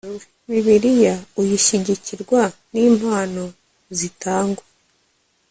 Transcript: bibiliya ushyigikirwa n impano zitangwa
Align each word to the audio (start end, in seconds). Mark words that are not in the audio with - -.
bibiliya 0.49 1.15
ushyigikirwa 1.41 2.41
n 2.73 2.75
impano 2.89 3.43
zitangwa 3.97 4.63